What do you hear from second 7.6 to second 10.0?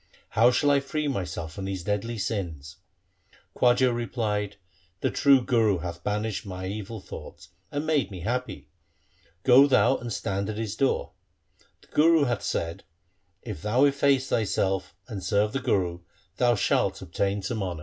and made me happy. Go thou